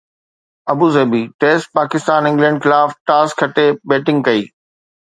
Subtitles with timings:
[0.73, 4.43] Abu Dhabi test: Pakistan England خلاف toss کٽي batting ڪئي